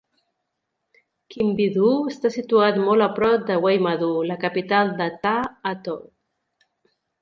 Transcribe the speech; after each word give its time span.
Kinbidhoo 1.35 1.91
està 2.13 2.33
situat 2.37 2.81
molt 2.87 3.09
a 3.09 3.11
prop 3.21 3.47
de 3.53 3.61
Veymadoo, 3.69 4.27
la 4.33 4.41
capital 4.49 4.93
de 5.05 5.13
Tha 5.25 5.39
Atoll. 5.77 6.07